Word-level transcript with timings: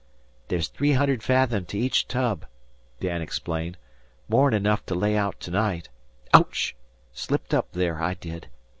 "There's 0.47 0.67
three 0.67 0.93
hundred 0.93 1.21
fathom 1.21 1.65
to 1.65 1.77
each 1.77 2.07
tub," 2.07 2.47
Dan 2.99 3.21
explained; 3.21 3.77
"more'n 4.27 4.51
enough 4.55 4.83
to 4.87 4.95
lay 4.95 5.15
out 5.15 5.39
to 5.41 5.51
night. 5.51 5.89
Ouch! 6.33 6.75
'Slipped 7.13 7.53
up 7.53 7.71
there, 7.73 8.01
I 8.01 8.15
did." 8.15 8.47